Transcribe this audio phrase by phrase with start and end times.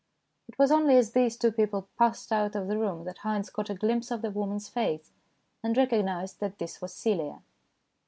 [0.47, 3.69] It was only as these two people passed out of the room that Haynes caught
[3.69, 5.11] a glimpse of the woman's face,
[5.61, 7.43] and recognized that this was Celia.